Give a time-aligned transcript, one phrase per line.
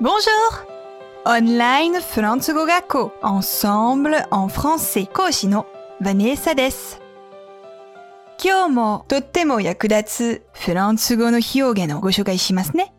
[0.00, 0.26] Bonjour!
[1.24, 5.68] Online フランス語学校 Ensemble en français 講師の
[6.00, 7.00] ヴァネーサです。
[8.44, 12.92] 今日もとっても役立つフランス語の表現をご紹介しますね。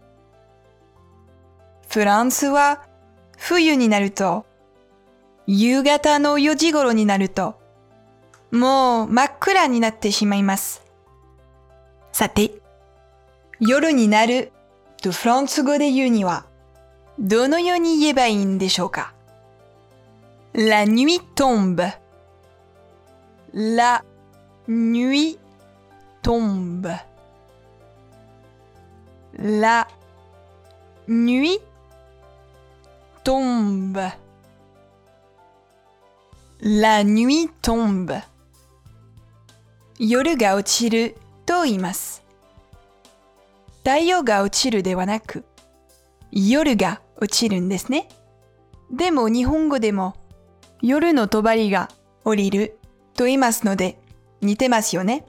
[1.89, 2.85] フランスは
[3.37, 4.45] 冬になると
[5.47, 7.59] 夕方の4時頃になると
[8.51, 10.81] もう真っ暗になってしまいます。
[12.13, 12.51] さて、
[13.59, 14.53] 夜になる
[15.01, 16.45] とフランス語で言うには
[17.17, 19.13] どのように言えばいいんでしょうか
[20.53, 21.91] La nuit tombe.
[23.53, 24.03] La
[24.67, 25.37] nuit
[26.21, 26.97] tombe.
[29.37, 29.85] La
[31.07, 31.59] nuit
[33.23, 34.11] tombe.
[36.61, 38.23] La nuit tombe.
[39.99, 42.23] 夜が落ちると言います。
[43.79, 45.43] 太陽が落ちるではなく、
[46.31, 48.07] 夜が落ちるんですね。
[48.91, 50.15] でも日本語でも
[50.81, 51.89] 夜の帳が
[52.23, 52.77] 降りる
[53.15, 53.99] と言いますので
[54.41, 55.25] 似てますよね。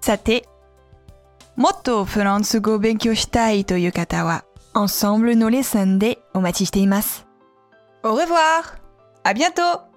[0.00, 0.48] さて、
[1.54, 7.26] もっとフランス語を勉強したいという方は、Ensemble のレッスンでお待ちしています。
[8.02, 8.80] Au revoir!
[9.22, 9.91] À bientôt!